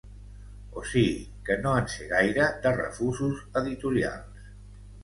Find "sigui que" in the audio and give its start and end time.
0.91-1.59